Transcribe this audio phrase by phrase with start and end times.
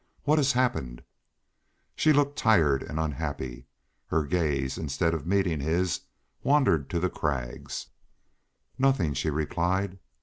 [0.23, 1.03] "What has happened?"
[1.95, 3.63] She looked tired and unhappy, and
[4.07, 6.01] her gaze, instead of meeting his,
[6.41, 7.85] wandered to the crags.
[8.79, 9.99] "Nothing," she replied.